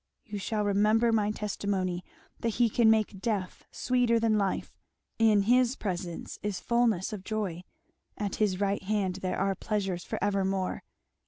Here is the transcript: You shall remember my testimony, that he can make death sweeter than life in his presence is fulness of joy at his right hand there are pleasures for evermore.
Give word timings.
You 0.25 0.39
shall 0.39 0.63
remember 0.65 1.11
my 1.11 1.29
testimony, 1.29 2.03
that 2.39 2.55
he 2.55 2.71
can 2.71 2.89
make 2.89 3.19
death 3.21 3.65
sweeter 3.69 4.19
than 4.19 4.35
life 4.35 4.75
in 5.19 5.43
his 5.43 5.75
presence 5.75 6.39
is 6.41 6.59
fulness 6.59 7.13
of 7.13 7.23
joy 7.23 7.61
at 8.17 8.37
his 8.37 8.59
right 8.59 8.81
hand 8.81 9.17
there 9.17 9.37
are 9.37 9.53
pleasures 9.53 10.03
for 10.03 10.17
evermore. 10.19 10.81